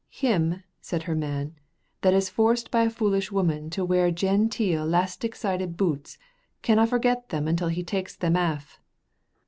"Him," 0.09 0.63
said 0.81 1.03
her 1.03 1.13
man, 1.13 1.53
"that 2.01 2.15
is 2.15 2.27
forced 2.27 2.71
by 2.71 2.81
a 2.85 2.89
foolish 2.89 3.31
woman 3.31 3.69
to 3.69 3.85
wear 3.85 4.09
genteel 4.09 4.83
'lastic 4.83 5.35
sided 5.35 5.77
boots 5.77 6.17
canna 6.63 6.87
forget 6.87 7.29
them 7.29 7.47
until 7.47 7.67
he 7.67 7.83
takes 7.83 8.15
them 8.15 8.35
aff. 8.35 8.79